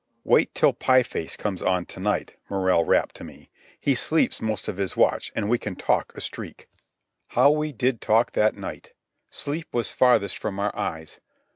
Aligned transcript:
"Wait 0.23 0.51
till 0.55 0.73
Pie 0.73 1.03
Face 1.03 1.37
comes 1.37 1.61
on 1.61 1.85
to 1.85 1.99
night," 1.99 2.35
Morrell 2.49 2.83
rapped 2.83 3.13
to 3.13 3.23
me. 3.23 3.51
"He 3.79 3.93
sleeps 3.93 4.41
most 4.41 4.67
of 4.67 4.77
his 4.77 4.97
watch, 4.97 5.31
and 5.35 5.47
we 5.47 5.59
can 5.59 5.75
talk 5.75 6.11
a 6.17 6.21
streak." 6.21 6.67
How 7.27 7.51
we 7.51 7.71
did 7.71 8.01
talk 8.01 8.31
that 8.31 8.55
night! 8.57 8.93
Sleep 9.29 9.67
was 9.71 9.91
farthest 9.91 10.39
from 10.39 10.57
our 10.59 10.75
eyes. 10.75 11.19